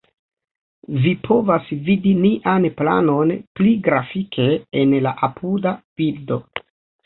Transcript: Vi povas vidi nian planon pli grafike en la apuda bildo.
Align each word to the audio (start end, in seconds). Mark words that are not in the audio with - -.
Vi 1.03 1.11
povas 1.27 1.67
vidi 1.89 2.15
nian 2.23 2.67
planon 2.81 3.35
pli 3.61 3.77
grafike 3.91 4.51
en 4.83 4.99
la 5.09 5.15
apuda 5.31 5.79
bildo. 6.01 6.45